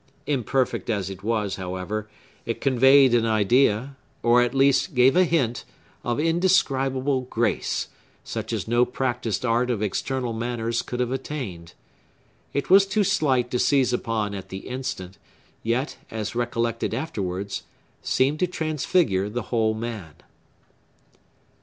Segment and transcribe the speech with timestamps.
[0.25, 2.09] Imperfect as it was, however,
[2.43, 5.63] it conveyed an idea, or, at least, gave a hint,
[6.03, 7.87] of indescribable grace,
[8.23, 11.75] such as no practised art of external manners could have attained.
[12.51, 15.19] It was too slight to seize upon at the instant;
[15.61, 17.61] yet, as recollected afterwards,
[18.01, 20.15] seemed to transfigure the whole man.